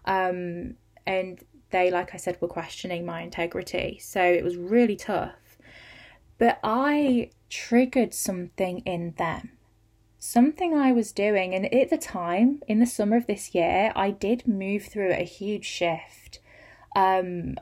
Um, 0.04 0.74
and 1.06 1.42
they, 1.70 1.90
like 1.90 2.14
I 2.14 2.16
said, 2.16 2.40
were 2.40 2.48
questioning 2.48 3.04
my 3.04 3.22
integrity. 3.22 3.98
So 4.00 4.22
it 4.22 4.44
was 4.44 4.56
really 4.56 4.96
tough. 4.96 5.58
But 6.38 6.58
I 6.62 7.30
triggered 7.50 8.14
something 8.14 8.78
in 8.80 9.14
them. 9.18 9.50
Something 10.18 10.74
I 10.74 10.92
was 10.92 11.12
doing, 11.12 11.54
and 11.54 11.72
at 11.72 11.90
the 11.90 11.98
time, 11.98 12.60
in 12.66 12.80
the 12.80 12.86
summer 12.86 13.16
of 13.16 13.26
this 13.26 13.54
year, 13.54 13.92
I 13.94 14.10
did 14.10 14.48
move 14.48 14.84
through 14.84 15.12
a 15.12 15.24
huge 15.24 15.64
shift. 15.64 16.40
Um, 16.96 17.56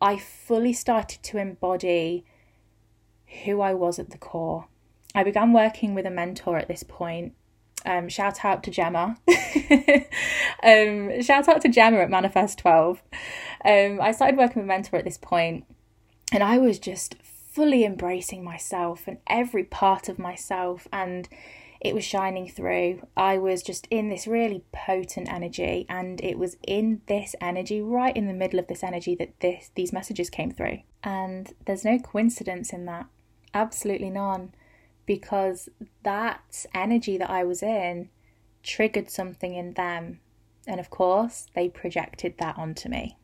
I 0.00 0.16
fully 0.16 0.72
started 0.72 1.22
to 1.24 1.38
embody 1.38 2.24
who 3.44 3.60
I 3.60 3.74
was 3.74 3.98
at 3.98 4.10
the 4.10 4.18
core. 4.18 4.68
I 5.14 5.22
began 5.22 5.52
working 5.52 5.94
with 5.94 6.06
a 6.06 6.10
mentor 6.10 6.58
at 6.58 6.68
this 6.68 6.82
point 6.82 7.34
um, 7.84 8.08
shout 8.08 8.44
out 8.44 8.62
to 8.64 8.70
Gemma. 8.70 9.16
um, 10.62 11.22
shout 11.22 11.48
out 11.48 11.60
to 11.62 11.68
Gemma 11.68 11.98
at 11.98 12.10
Manifest 12.10 12.58
12. 12.58 13.02
Um, 13.64 14.00
I 14.00 14.12
started 14.12 14.36
working 14.36 14.62
with 14.62 14.68
Mentor 14.68 14.96
at 14.96 15.04
this 15.04 15.18
point, 15.18 15.64
and 16.32 16.42
I 16.42 16.58
was 16.58 16.78
just 16.78 17.16
fully 17.22 17.84
embracing 17.84 18.44
myself 18.44 19.06
and 19.06 19.18
every 19.26 19.64
part 19.64 20.08
of 20.08 20.18
myself. 20.18 20.86
And 20.92 21.28
it 21.80 21.94
was 21.94 22.04
shining 22.04 22.48
through. 22.48 23.06
I 23.16 23.38
was 23.38 23.62
just 23.62 23.86
in 23.90 24.08
this 24.08 24.26
really 24.26 24.64
potent 24.72 25.32
energy, 25.32 25.86
and 25.88 26.20
it 26.22 26.38
was 26.38 26.56
in 26.66 27.02
this 27.06 27.36
energy, 27.40 27.80
right 27.80 28.16
in 28.16 28.26
the 28.26 28.32
middle 28.32 28.58
of 28.58 28.66
this 28.66 28.82
energy, 28.82 29.14
that 29.16 29.38
this 29.40 29.70
these 29.74 29.92
messages 29.92 30.28
came 30.28 30.50
through. 30.50 30.80
And 31.04 31.52
there's 31.66 31.84
no 31.84 31.98
coincidence 31.98 32.72
in 32.72 32.84
that, 32.86 33.06
absolutely 33.54 34.10
none, 34.10 34.52
because 35.08 35.68
that 36.04 36.66
energy 36.74 37.18
that 37.18 37.30
I 37.30 37.42
was 37.42 37.62
in 37.64 38.10
triggered 38.62 39.10
something 39.10 39.54
in 39.54 39.72
them, 39.72 40.20
and 40.66 40.78
of 40.78 40.90
course 40.90 41.46
they 41.54 41.68
projected 41.68 42.36
that 42.38 42.56
onto 42.56 42.88
me, 42.88 43.16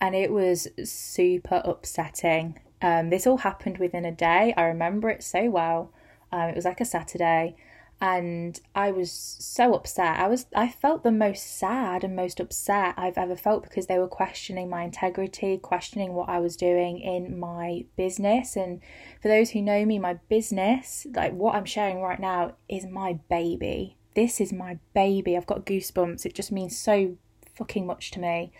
and 0.00 0.14
it 0.14 0.30
was 0.30 0.68
super 0.84 1.62
upsetting. 1.64 2.60
Um, 2.82 3.10
this 3.10 3.26
all 3.26 3.38
happened 3.38 3.78
within 3.78 4.04
a 4.04 4.12
day. 4.12 4.54
I 4.56 4.62
remember 4.64 5.10
it 5.10 5.22
so 5.22 5.50
well 5.50 5.92
um, 6.32 6.50
it 6.50 6.56
was 6.56 6.64
like 6.64 6.80
a 6.80 6.84
Saturday, 6.84 7.56
and 8.00 8.58
I 8.74 8.90
was 8.92 9.12
so 9.12 9.74
upset. 9.74 10.18
I 10.18 10.26
was 10.26 10.46
I 10.54 10.68
felt 10.68 11.02
the 11.02 11.12
most 11.12 11.58
sad 11.58 12.02
and 12.02 12.16
most 12.16 12.40
upset 12.40 12.94
I've 12.96 13.18
ever 13.18 13.36
felt 13.36 13.62
because 13.62 13.86
they 13.86 13.98
were 13.98 14.08
questioning 14.08 14.70
my 14.70 14.84
integrity, 14.84 15.58
questioning 15.58 16.14
what 16.14 16.30
I 16.30 16.38
was 16.38 16.56
doing 16.56 16.98
in 16.98 17.38
my 17.38 17.84
business. 17.96 18.56
And 18.56 18.80
for 19.20 19.28
those 19.28 19.50
who 19.50 19.60
know 19.60 19.84
me, 19.84 19.98
my 19.98 20.14
business, 20.30 21.06
like 21.14 21.32
what 21.32 21.54
I'm 21.54 21.66
sharing 21.66 22.00
right 22.00 22.18
now, 22.18 22.54
is 22.68 22.86
my 22.86 23.18
baby. 23.28 23.98
This 24.14 24.40
is 24.40 24.52
my 24.52 24.78
baby. 24.94 25.36
I've 25.36 25.46
got 25.46 25.66
goosebumps. 25.66 26.24
It 26.24 26.34
just 26.34 26.50
means 26.50 26.78
so 26.78 27.16
fucking 27.54 27.86
much 27.86 28.10
to 28.12 28.20
me. 28.20 28.50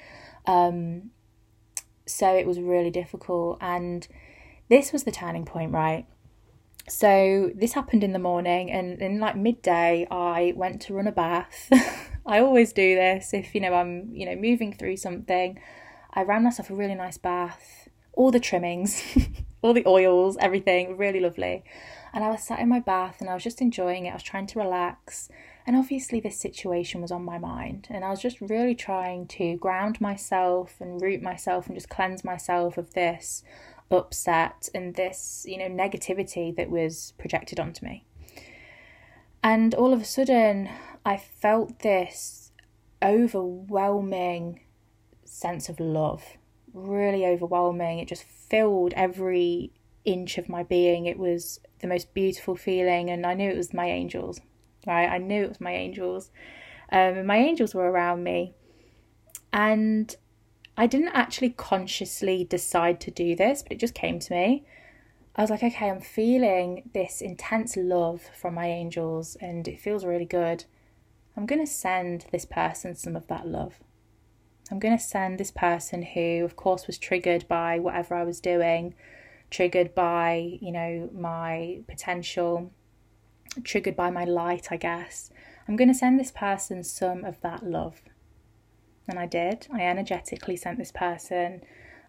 Um, 0.47 1.11
so 2.04 2.35
it 2.37 2.47
was 2.47 2.61
really 2.61 2.90
difficult, 2.90 3.59
and 3.61 4.06
this 4.68 4.92
was 4.92 5.04
the 5.04 5.12
turning 5.12 5.44
point, 5.44 5.73
right? 5.73 6.06
So 6.88 7.50
this 7.54 7.72
happened 7.72 8.02
in 8.02 8.12
the 8.12 8.18
morning, 8.18 8.70
and 8.70 9.00
in 9.00 9.20
like 9.20 9.37
midday, 9.37 10.06
I 10.10 10.52
went 10.56 10.80
to 10.82 10.94
run 10.94 11.06
a 11.06 11.12
bath. 11.12 11.70
I 12.26 12.40
always 12.40 12.72
do 12.72 12.94
this 12.94 13.32
if 13.32 13.54
you 13.54 13.60
know 13.60 13.75
I'm 13.75 14.10
you 14.12 14.26
know 14.26 14.37
moving 14.37 14.72
through 14.72 14.96
something. 14.96 15.58
I 16.12 16.22
ran 16.22 16.42
myself 16.42 16.70
a 16.70 16.75
really 16.75 16.94
nice 16.94 17.18
bath, 17.18 17.88
all 18.14 18.30
the 18.30 18.40
trimmings, 18.40 19.02
all 19.62 19.72
the 19.72 19.87
oils, 19.87 20.37
everything, 20.40 20.96
really 20.96 21.20
lovely. 21.20 21.64
And 22.12 22.25
I 22.25 22.30
was 22.30 22.42
sat 22.42 22.58
in 22.58 22.68
my 22.68 22.80
bath 22.80 23.20
and 23.20 23.30
I 23.30 23.34
was 23.34 23.44
just 23.44 23.60
enjoying 23.60 24.06
it. 24.06 24.10
I 24.10 24.14
was 24.14 24.22
trying 24.25 24.49
to 24.49 24.58
relax. 24.58 25.28
And 25.66 25.76
obviously, 25.76 26.18
this 26.18 26.40
situation 26.40 27.00
was 27.00 27.12
on 27.12 27.25
my 27.25 27.38
mind. 27.38 27.87
And 27.90 28.04
I 28.04 28.10
was 28.10 28.20
just 28.20 28.40
really 28.40 28.75
trying 28.75 29.28
to 29.28 29.56
ground 29.58 30.00
myself 30.00 30.80
and 30.80 31.00
root 31.00 31.22
myself 31.22 31.66
and 31.66 31.76
just 31.76 31.88
cleanse 31.88 32.25
myself 32.25 32.76
of 32.76 32.94
this 32.94 33.44
upset 33.90 34.68
and 34.75 34.94
this, 34.94 35.44
you 35.49 35.59
know, 35.59 35.68
negativity 35.68 36.54
that 36.56 36.70
was 36.70 37.14
projected 37.18 37.59
onto 37.59 37.85
me. 37.85 38.04
And 39.42 39.75
all 39.75 39.92
of 39.92 40.02
a 40.02 40.04
sudden, 40.04 40.68
I 41.04 41.16
felt 41.16 41.80
this 41.80 42.52
overwhelming 43.02 44.61
sense 45.25 45.68
of 45.68 45.80
love, 45.80 46.37
really 46.73 47.25
overwhelming. 47.25 47.99
It 47.99 48.09
just 48.09 48.25
filled 48.25 48.92
every 48.94 49.73
inch 50.04 50.38
of 50.38 50.49
my 50.49 50.62
being. 50.62 51.06
It 51.06 51.18
was 51.18 51.61
the 51.80 51.87
most 51.87 52.12
beautiful 52.12 52.54
feeling, 52.54 53.11
and 53.11 53.25
I 53.25 53.35
knew 53.35 53.50
it 53.50 53.56
was 53.56 53.73
my 53.73 53.87
angels, 53.87 54.40
right? 54.87 55.09
I 55.09 55.18
knew 55.18 55.44
it 55.44 55.49
was 55.49 55.61
my 55.61 55.73
angels. 55.73 56.30
Um, 56.92 57.18
and 57.18 57.26
my 57.26 57.38
angels 57.38 57.75
were 57.75 57.90
around 57.90 58.25
me. 58.25 58.54
And 59.52 60.14
I 60.80 60.87
didn't 60.87 61.08
actually 61.08 61.50
consciously 61.50 62.42
decide 62.42 63.00
to 63.00 63.10
do 63.10 63.37
this, 63.37 63.62
but 63.62 63.72
it 63.72 63.80
just 63.80 63.92
came 63.92 64.18
to 64.18 64.32
me. 64.32 64.64
I 65.37 65.42
was 65.42 65.50
like, 65.50 65.62
okay, 65.62 65.90
I'm 65.90 66.00
feeling 66.00 66.88
this 66.94 67.20
intense 67.20 67.76
love 67.76 68.22
from 68.34 68.54
my 68.54 68.64
angels 68.64 69.37
and 69.42 69.68
it 69.68 69.78
feels 69.78 70.06
really 70.06 70.25
good. 70.25 70.64
I'm 71.37 71.44
going 71.44 71.60
to 71.60 71.70
send 71.70 72.25
this 72.32 72.46
person 72.46 72.94
some 72.94 73.14
of 73.14 73.26
that 73.26 73.46
love. 73.46 73.75
I'm 74.70 74.78
going 74.78 74.96
to 74.96 75.04
send 75.04 75.37
this 75.37 75.50
person 75.50 76.00
who, 76.00 76.46
of 76.46 76.56
course, 76.56 76.87
was 76.87 76.96
triggered 76.96 77.46
by 77.46 77.78
whatever 77.78 78.14
I 78.14 78.25
was 78.25 78.40
doing, 78.40 78.94
triggered 79.50 79.94
by, 79.94 80.60
you 80.62 80.72
know, 80.72 81.10
my 81.12 81.80
potential, 81.88 82.72
triggered 83.64 83.96
by 83.96 84.08
my 84.10 84.25
light, 84.25 84.68
I 84.70 84.78
guess. 84.78 85.30
I'm 85.68 85.76
going 85.76 85.92
to 85.92 85.94
send 85.94 86.18
this 86.18 86.32
person 86.32 86.82
some 86.84 87.22
of 87.26 87.38
that 87.42 87.62
love 87.62 88.00
and 89.09 89.19
I 89.19 89.26
did. 89.26 89.66
I 89.73 89.83
energetically 89.83 90.57
sent 90.57 90.78
this 90.78 90.92
person 90.92 91.62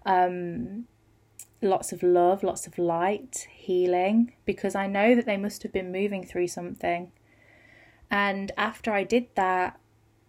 um, 0.06 0.86
lots 1.62 1.92
of 1.92 2.04
love, 2.04 2.44
lots 2.44 2.68
of 2.68 2.78
light, 2.78 3.48
healing, 3.52 4.34
because 4.46 4.76
I 4.76 4.88
know 4.88 5.16
that 5.16 5.26
they 5.26 5.38
must 5.38 5.64
have 5.64 5.72
been 5.72 5.92
moving 5.92 6.26
through 6.26 6.48
something. 6.48 7.12
And 8.10 8.52
after 8.58 8.92
I 8.92 9.04
did 9.04 9.28
that, 9.36 9.80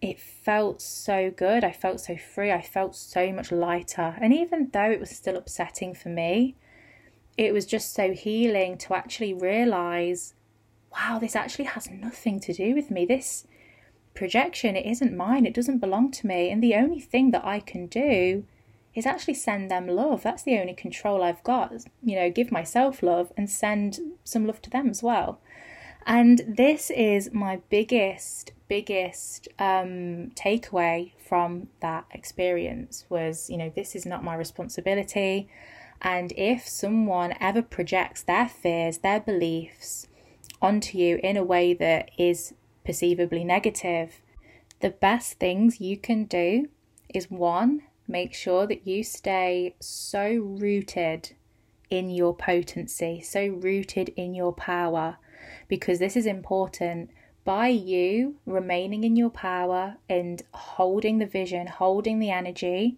it 0.01 0.19
felt 0.19 0.81
so 0.81 1.31
good. 1.31 1.63
I 1.63 1.71
felt 1.71 2.01
so 2.01 2.17
free. 2.17 2.51
I 2.51 2.61
felt 2.61 2.95
so 2.95 3.31
much 3.31 3.51
lighter. 3.51 4.15
And 4.21 4.33
even 4.33 4.69
though 4.71 4.91
it 4.91 4.99
was 4.99 5.09
still 5.09 5.37
upsetting 5.37 5.93
for 5.93 6.09
me, 6.09 6.55
it 7.37 7.53
was 7.53 7.65
just 7.65 7.93
so 7.93 8.11
healing 8.11 8.77
to 8.79 8.93
actually 8.93 9.33
realize 9.33 10.35
wow, 10.93 11.17
this 11.17 11.35
actually 11.35 11.65
has 11.65 11.89
nothing 11.89 12.39
to 12.39 12.53
do 12.53 12.75
with 12.75 12.91
me. 12.91 13.03
This 13.03 13.47
projection, 14.13 14.75
it 14.75 14.85
isn't 14.85 15.15
mine, 15.15 15.45
it 15.45 15.53
doesn't 15.53 15.79
belong 15.79 16.11
to 16.11 16.27
me. 16.27 16.49
And 16.49 16.61
the 16.61 16.75
only 16.75 16.99
thing 16.99 17.31
that 17.31 17.45
I 17.45 17.59
can 17.59 17.87
do 17.87 18.45
is 18.93 19.05
actually 19.05 19.33
send 19.33 19.71
them 19.71 19.87
love. 19.87 20.23
That's 20.23 20.43
the 20.43 20.59
only 20.59 20.73
control 20.73 21.23
I've 21.23 21.43
got. 21.43 21.73
You 22.03 22.15
know, 22.15 22.29
give 22.29 22.51
myself 22.51 23.01
love 23.01 23.33
and 23.35 23.49
send 23.49 23.99
some 24.23 24.45
love 24.45 24.61
to 24.63 24.69
them 24.69 24.89
as 24.89 25.01
well. 25.01 25.39
And 26.05 26.41
this 26.47 26.91
is 26.91 27.31
my 27.31 27.61
biggest, 27.69 28.51
biggest 28.67 29.47
um, 29.57 30.31
takeaway 30.35 31.13
from 31.17 31.69
that 31.79 32.05
experience 32.11 33.05
was, 33.09 33.49
you 33.49 33.57
know, 33.57 33.71
this 33.73 33.95
is 33.95 34.05
not 34.05 34.23
my 34.23 34.35
responsibility. 34.35 35.47
And 36.01 36.33
if 36.35 36.67
someone 36.67 37.33
ever 37.39 37.61
projects 37.61 38.21
their 38.21 38.49
fears, 38.49 38.97
their 38.99 39.21
beliefs 39.21 40.07
onto 40.61 40.97
you 40.97 41.19
in 41.23 41.37
a 41.37 41.43
way 41.43 41.73
that 41.73 42.11
is 42.17 42.53
perceivably 42.83 43.43
negative, 43.43 44.21
the 44.79 44.89
best 44.89 45.39
things 45.39 45.79
you 45.79 45.97
can 45.97 46.25
do 46.25 46.67
is 47.13 47.31
one, 47.31 47.81
make 48.07 48.33
sure 48.33 48.67
that 48.67 48.85
you 48.87 49.03
stay 49.03 49.75
so 49.79 50.35
rooted 50.35 51.31
in 51.89 52.09
your 52.09 52.35
potency, 52.35 53.21
so 53.21 53.47
rooted 53.47 54.09
in 54.15 54.33
your 54.33 54.51
power, 54.51 55.17
because 55.67 55.99
this 55.99 56.15
is 56.15 56.25
important. 56.25 57.09
By 57.45 57.67
you 57.67 58.37
remaining 58.45 59.03
in 59.03 59.15
your 59.15 59.29
power 59.29 59.97
and 60.09 60.41
holding 60.53 61.19
the 61.19 61.25
vision, 61.25 61.67
holding 61.67 62.19
the 62.19 62.31
energy, 62.31 62.97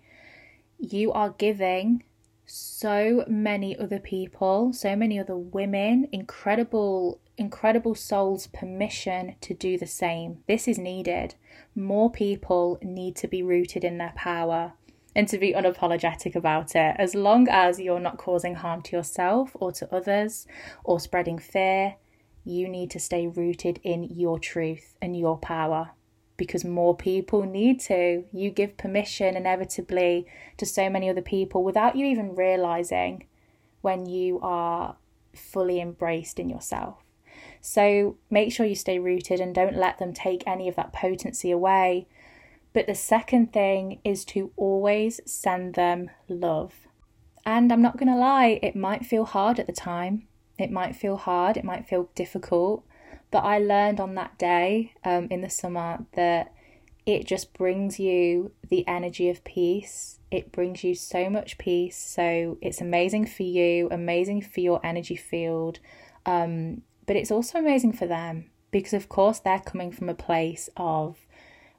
you 0.79 1.11
are 1.11 1.31
giving 1.31 2.03
so 2.45 3.25
many 3.27 3.77
other 3.77 3.99
people, 3.99 4.71
so 4.71 4.95
many 4.95 5.19
other 5.19 5.35
women, 5.35 6.07
incredible 6.11 7.19
incredible 7.37 7.95
souls 7.95 8.47
permission 8.47 9.35
to 9.41 9.53
do 9.53 9.77
the 9.77 9.87
same. 9.87 10.39
This 10.47 10.67
is 10.67 10.77
needed. 10.77 11.35
More 11.75 12.11
people 12.11 12.79
need 12.81 13.15
to 13.17 13.27
be 13.27 13.43
rooted 13.43 13.83
in 13.83 13.97
their 13.97 14.13
power 14.15 14.73
and 15.15 15.27
to 15.29 15.37
be 15.37 15.53
unapologetic 15.53 16.35
about 16.35 16.75
it. 16.75 16.95
As 16.97 17.15
long 17.15 17.47
as 17.49 17.79
you're 17.79 17.99
not 17.99 18.17
causing 18.17 18.55
harm 18.55 18.81
to 18.83 18.95
yourself 18.95 19.51
or 19.55 19.71
to 19.73 19.93
others 19.93 20.45
or 20.83 20.99
spreading 20.99 21.39
fear, 21.39 21.95
you 22.43 22.67
need 22.67 22.91
to 22.91 22.99
stay 22.99 23.27
rooted 23.27 23.79
in 23.83 24.03
your 24.03 24.37
truth 24.37 24.95
and 25.01 25.17
your 25.17 25.37
power 25.37 25.91
because 26.37 26.65
more 26.65 26.95
people 26.95 27.43
need 27.43 27.79
to. 27.79 28.25
You 28.31 28.49
give 28.49 28.77
permission 28.77 29.37
inevitably 29.37 30.27
to 30.57 30.65
so 30.65 30.89
many 30.89 31.09
other 31.09 31.21
people 31.21 31.63
without 31.63 31.95
you 31.95 32.05
even 32.05 32.35
realizing 32.35 33.25
when 33.81 34.05
you 34.05 34.39
are 34.41 34.97
fully 35.33 35.79
embraced 35.79 36.39
in 36.39 36.49
yourself. 36.49 37.04
So 37.65 38.17
make 38.29 38.53
sure 38.53 38.67
you 38.67 38.75
stay 38.75 39.00
rooted 39.00 39.39
and 39.39 39.53
don't 39.53 39.75
let 39.75 39.98
them 39.98 40.13
take 40.13 40.43
any 40.45 40.67
of 40.69 40.75
that 40.75 40.93
potency 40.93 41.50
away. 41.50 42.05
But 42.74 42.86
the 42.86 42.93
second 42.93 43.53
thing 43.53 44.01
is 44.03 44.24
to 44.25 44.51
always 44.55 45.19
send 45.25 45.74
them 45.74 46.12
love. 46.29 46.75
And 47.43 47.74
I'm 47.74 47.81
not 47.81 47.98
going 47.98 48.12
to 48.12 48.19
lie, 48.19 48.60
it 48.62 48.75
might 48.75 49.03
feel 49.03 49.25
hard 49.25 49.60
at 49.60 49.65
the 49.65 49.74
time. 49.74 50.27
It 50.60 50.69
might 50.69 50.95
feel 50.95 51.17
hard, 51.17 51.57
it 51.57 51.65
might 51.65 51.88
feel 51.88 52.12
difficult. 52.13 52.86
But 53.31 53.43
I 53.43 53.57
learned 53.57 54.00
on 54.00 54.13
that 54.13 54.38
day 54.38 54.93
um, 55.03 55.27
in 55.31 55.41
the 55.41 55.50
summer 55.50 56.05
that 56.13 56.53
it 57.07 57.25
just 57.25 57.51
brings 57.51 58.00
you 58.00 58.51
the 58.69 58.88
energy 58.88 59.27
of 59.27 59.43
peace. 59.43 60.19
It 60.29 60.51
brings 60.51 60.84
you 60.84 60.93
so 60.93 61.31
much 61.31 61.57
peace. 61.57 61.98
So 61.98 62.60
it's 62.62 62.79
amazing 62.79 63.25
for 63.25 63.41
you, 63.41 63.88
amazing 63.89 64.43
for 64.43 64.60
your 64.60 64.86
energy 64.86 65.15
field. 65.15 65.79
Um, 66.27 66.84
but 67.05 67.15
it's 67.15 67.31
also 67.31 67.59
amazing 67.59 67.93
for 67.93 68.05
them 68.05 68.50
because, 68.71 68.93
of 68.93 69.09
course, 69.09 69.39
they're 69.39 69.59
coming 69.59 69.91
from 69.91 70.09
a 70.09 70.15
place 70.15 70.69
of 70.75 71.25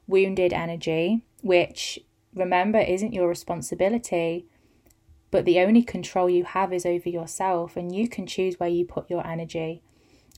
wounded 0.07 0.53
energy, 0.53 1.23
which 1.41 1.99
remember 2.33 2.79
isn't 2.79 3.13
your 3.13 3.27
responsibility, 3.27 4.45
but 5.29 5.45
the 5.45 5.59
only 5.59 5.83
control 5.83 6.29
you 6.29 6.45
have 6.45 6.71
is 6.71 6.85
over 6.85 7.09
yourself, 7.09 7.75
and 7.75 7.93
you 7.93 8.07
can 8.07 8.25
choose 8.25 8.59
where 8.59 8.69
you 8.69 8.85
put 8.85 9.09
your 9.09 9.25
energy. 9.27 9.81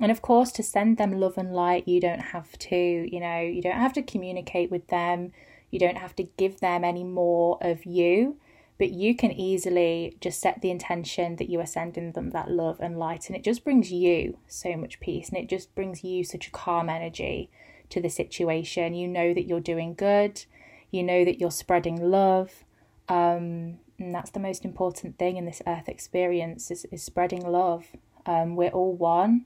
And 0.02 0.12
of 0.12 0.22
course, 0.22 0.52
to 0.54 0.64
send 0.64 0.98
them 0.98 1.20
love 1.20 1.38
and 1.38 1.54
light, 1.54 1.88
you 1.88 2.00
don't 2.00 2.22
have 2.22 2.58
to, 2.58 2.76
you 2.76 3.20
know, 3.20 3.40
you 3.40 3.62
don't 3.62 3.74
have 3.74 3.94
to 3.94 4.02
communicate 4.02 4.72
with 4.72 4.88
them. 4.88 5.32
You 5.72 5.80
don't 5.80 5.98
have 5.98 6.16
to 6.16 6.24
give 6.24 6.62
them 6.62 6.84
any 6.84 7.04
more 7.04 7.58
of 7.62 7.86
you, 7.86 8.38
but 8.80 8.92
you 8.92 9.14
can 9.14 9.32
easily 9.34 10.18
just 10.22 10.40
set 10.40 10.62
the 10.62 10.72
intention 10.72 11.36
that 11.36 11.50
you 11.50 11.60
are 11.60 11.66
sending 11.66 12.14
them 12.14 12.30
that 12.30 12.50
love 12.50 12.80
and 12.80 12.98
light. 12.98 13.28
And 13.28 13.36
it 13.36 13.44
just 13.44 13.66
brings 13.66 13.92
you 13.92 14.38
so 14.48 14.78
much 14.78 15.02
peace 15.02 15.28
and 15.28 15.38
it 15.38 15.50
just 15.50 15.76
brings 15.76 16.02
you 16.02 16.24
such 16.24 16.48
a 16.48 16.52
calm 16.52 16.90
energy 16.90 17.52
to 17.90 18.02
the 18.02 18.10
situation. 18.10 18.94
You 18.94 19.10
know 19.10 19.34
that 19.34 19.46
you're 19.46 19.60
doing 19.60 19.96
good, 19.96 20.46
you 20.92 21.04
know 21.04 21.26
that 21.26 21.42
you're 21.42 21.52
spreading 21.52 22.10
love. 22.10 22.64
Um, 23.10 23.80
and 24.00 24.16
that's 24.16 24.32
the 24.32 24.40
most 24.40 24.64
important 24.64 25.20
thing 25.20 25.36
in 25.36 25.46
this 25.46 25.62
earth 25.68 25.90
experience 25.90 26.72
is, 26.72 26.86
is 26.90 27.04
spreading 27.04 27.46
love. 27.46 27.86
Um, 28.26 28.56
we're 28.56 28.70
all 28.70 28.94
one 28.94 29.46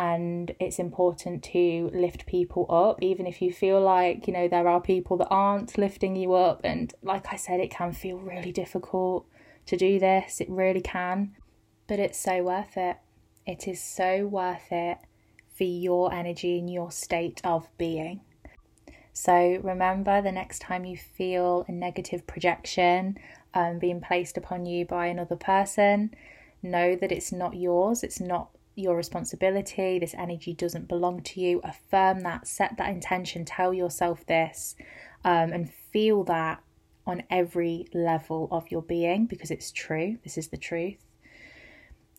and 0.00 0.52
it's 0.58 0.78
important 0.78 1.42
to 1.42 1.90
lift 1.92 2.24
people 2.24 2.64
up 2.70 3.02
even 3.02 3.26
if 3.26 3.42
you 3.42 3.52
feel 3.52 3.78
like 3.78 4.26
you 4.26 4.32
know 4.32 4.48
there 4.48 4.66
are 4.66 4.80
people 4.80 5.18
that 5.18 5.28
aren't 5.28 5.76
lifting 5.76 6.16
you 6.16 6.32
up. 6.32 6.62
And 6.64 6.94
like 7.02 7.26
i 7.30 7.36
said 7.36 7.60
it 7.60 7.70
can 7.70 7.92
feel 7.92 8.16
really 8.16 8.50
difficult 8.50 9.26
to 9.66 9.76
do 9.76 9.98
this. 9.98 10.40
It 10.40 10.48
really 10.48 10.80
can. 10.80 11.36
But 11.86 11.98
it's 11.98 12.18
so 12.18 12.42
worth 12.42 12.78
it. 12.78 12.96
It 13.46 13.68
is 13.68 13.78
so 13.82 14.26
worth 14.26 14.68
it 14.72 14.96
for 15.54 15.64
your 15.64 16.14
energy 16.14 16.58
and 16.58 16.72
your 16.72 16.90
state 16.90 17.42
of 17.44 17.68
being. 17.76 18.22
So 19.12 19.60
remember 19.62 20.22
the 20.22 20.32
next 20.32 20.60
time 20.60 20.86
you 20.86 20.96
feel 20.96 21.66
a 21.68 21.72
negative 21.72 22.26
projection 22.26 23.18
um, 23.52 23.78
being 23.78 24.00
placed 24.00 24.38
upon 24.38 24.64
you 24.64 24.86
by 24.86 25.08
another 25.08 25.36
person 25.36 26.14
know 26.62 26.96
that 26.96 27.12
it's 27.12 27.32
not 27.32 27.54
yours. 27.54 28.02
It's 28.02 28.20
not 28.20 28.48
your 28.74 28.96
responsibility. 28.96 29.98
This 29.98 30.14
energy 30.14 30.54
doesn't 30.54 30.88
belong 30.88 31.22
to 31.22 31.40
you. 31.40 31.60
Affirm 31.64 32.20
that, 32.20 32.46
set 32.46 32.76
that 32.78 32.90
intention, 32.90 33.44
tell 33.44 33.74
yourself 33.74 34.24
this, 34.26 34.76
um, 35.24 35.52
and 35.52 35.72
feel 35.72 36.24
that 36.24 36.62
on 37.06 37.22
every 37.30 37.86
level 37.92 38.48
of 38.50 38.70
your 38.70 38.82
being 38.82 39.26
because 39.26 39.50
it's 39.50 39.72
true. 39.72 40.18
This 40.22 40.38
is 40.38 40.48
the 40.48 40.56
truth. 40.56 40.98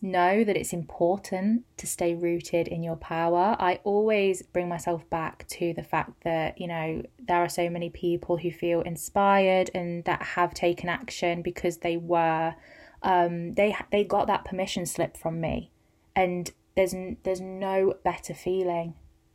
Know 0.03 0.43
that 0.43 0.57
it's 0.57 0.73
important 0.73 1.63
to 1.77 1.85
stay 1.85 2.15
rooted 2.15 2.67
in 2.67 2.81
your 2.81 2.95
power. 2.95 3.55
I 3.59 3.79
always 3.83 4.41
bring 4.41 4.67
myself 4.67 5.07
back 5.11 5.47
to 5.49 5.73
the 5.73 5.83
fact 5.83 6.23
that, 6.23 6.59
you 6.59 6.67
know, 6.67 7.03
there 7.19 7.37
are 7.37 7.49
so 7.49 7.69
many 7.69 7.91
people 7.91 8.37
who 8.37 8.51
feel 8.51 8.81
inspired 8.81 9.69
and 9.75 10.03
that 10.05 10.23
have 10.23 10.55
taken 10.55 10.89
action 10.89 11.43
because 11.43 11.77
they 11.77 11.97
were 11.97 12.55
um, 13.03 13.55
they 13.55 13.75
they 13.91 14.03
got 14.03 14.27
that 14.27 14.45
permission 14.45 14.85
slip 14.85 15.17
from 15.17 15.41
me 15.41 15.71
and 16.15 16.51
there's 16.75 16.95
there's 17.23 17.41
no 17.41 17.93
better 18.03 18.33
feeling 18.33 18.93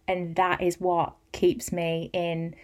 and 0.08 0.36
that 0.36 0.62
is 0.62 0.80
what 0.80 1.14
keeps 1.32 1.72
me 1.72 2.10
in 2.12 2.54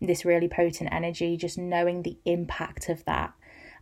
this 0.00 0.24
really 0.24 0.48
potent 0.48 0.92
energy 0.92 1.36
just 1.36 1.58
knowing 1.58 2.02
the 2.02 2.18
impact 2.24 2.88
of 2.88 3.04
that 3.04 3.32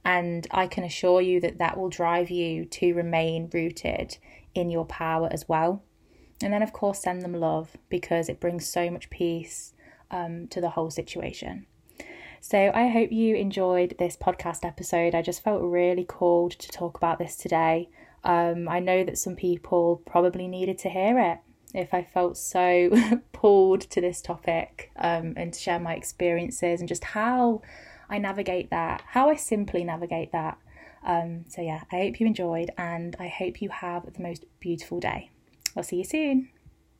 and 0.05 0.47
i 0.51 0.67
can 0.67 0.85
assure 0.85 1.21
you 1.21 1.41
that 1.41 1.59
that 1.59 1.77
will 1.77 1.89
drive 1.89 2.31
you 2.31 2.65
to 2.65 2.93
remain 2.95 3.49
rooted 3.53 4.17
in 4.55 4.71
your 4.71 4.85
power 4.85 5.29
as 5.31 5.49
well 5.49 5.83
and 6.43 6.53
then 6.53 6.63
of 6.63 6.73
course 6.73 7.01
send 7.03 7.23
them 7.23 7.35
love 7.35 7.77
because 7.89 8.29
it 8.29 8.41
brings 8.41 8.67
so 8.67 8.91
much 8.91 9.11
peace 9.11 9.73
um, 10.11 10.49
to 10.49 10.61
the 10.61 10.71
whole 10.71 10.91
situation 10.91 11.67
so 12.41 12.73
I 12.75 12.89
hope 12.89 13.13
you 13.13 13.37
enjoyed 13.37 13.97
this 13.99 14.17
podcast 14.17 14.65
episode. 14.65 15.15
I 15.15 15.21
just 15.21 15.45
felt 15.45 15.61
really 15.61 16.05
called 16.05 16.53
to 16.53 16.69
talk 16.69 16.97
about 16.97 17.19
this 17.19 17.37
today. 17.37 17.91
Um, 18.25 18.69
I 18.69 18.81
know 18.81 19.05
that 19.05 19.19
some 19.19 19.37
people 19.37 20.03
probably 20.07 20.47
needed 20.47 20.79
to 20.79 20.91
hear 20.91 21.19
it 21.19 21.39
if 21.73 21.95
I 21.95 22.03
felt 22.03 22.37
so 22.37 22.91
pulled 23.33 23.83
to 23.83 24.01
this 24.01 24.21
topic 24.21 24.91
um, 24.97 25.35
and 25.37 25.53
to 25.53 25.61
share 25.61 25.79
my 25.79 25.95
experiences 25.95 26.81
and 26.81 26.89
just 26.89 27.05
how 27.05 27.63
I 28.09 28.19
navigate 28.19 28.71
that, 28.71 29.03
how 29.07 29.31
I 29.31 29.37
simply 29.37 29.85
navigate 29.85 30.33
that. 30.33 30.59
Um, 31.05 31.45
so, 31.49 31.63
yeah, 31.63 31.85
I 31.91 31.97
hope 31.97 32.21
you 32.21 32.27
enjoyed 32.27 32.71
and 32.77 33.17
I 33.19 33.29
hope 33.29 33.63
you 33.63 33.71
have 33.71 34.13
the 34.13 34.23
most 34.23 34.45
beautiful 34.59 35.01
day. 35.01 35.31
I'll 35.77 35.83
see 35.83 35.97
you 35.97 36.05
soon. 36.05 36.51